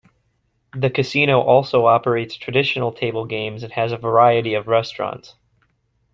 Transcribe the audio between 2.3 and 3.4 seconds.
traditional table